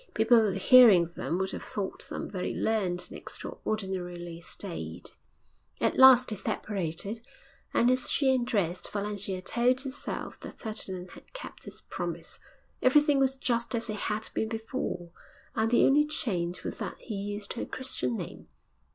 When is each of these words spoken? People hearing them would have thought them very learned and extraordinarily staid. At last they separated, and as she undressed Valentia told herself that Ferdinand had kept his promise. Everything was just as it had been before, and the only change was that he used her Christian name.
People 0.15 0.53
hearing 0.53 1.05
them 1.05 1.37
would 1.37 1.51
have 1.51 1.61
thought 1.61 2.05
them 2.09 2.27
very 2.27 2.55
learned 2.55 3.05
and 3.07 3.17
extraordinarily 3.19 4.39
staid. 4.41 5.11
At 5.79 5.99
last 5.99 6.27
they 6.29 6.35
separated, 6.35 7.23
and 7.71 7.91
as 7.91 8.09
she 8.09 8.33
undressed 8.33 8.91
Valentia 8.91 9.43
told 9.43 9.81
herself 9.81 10.39
that 10.39 10.57
Ferdinand 10.57 11.11
had 11.11 11.31
kept 11.33 11.65
his 11.65 11.81
promise. 11.81 12.39
Everything 12.81 13.19
was 13.19 13.37
just 13.37 13.75
as 13.75 13.91
it 13.91 13.95
had 13.95 14.27
been 14.33 14.49
before, 14.49 15.11
and 15.55 15.69
the 15.69 15.85
only 15.85 16.07
change 16.07 16.63
was 16.63 16.79
that 16.79 16.97
he 16.97 17.13
used 17.13 17.53
her 17.53 17.65
Christian 17.65 18.17
name. 18.17 18.47